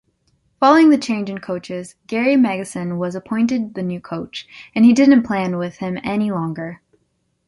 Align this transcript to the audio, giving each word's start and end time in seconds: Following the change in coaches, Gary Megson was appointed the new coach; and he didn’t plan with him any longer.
Following 0.59 0.89
the 0.89 0.97
change 0.97 1.29
in 1.29 1.37
coaches, 1.41 1.93
Gary 2.07 2.33
Megson 2.35 2.97
was 2.97 3.13
appointed 3.13 3.75
the 3.75 3.83
new 3.83 3.99
coach; 4.01 4.47
and 4.73 4.83
he 4.83 4.93
didn’t 4.95 5.21
plan 5.23 5.57
with 5.57 5.77
him 5.77 5.99
any 6.03 6.31
longer. 6.31 6.81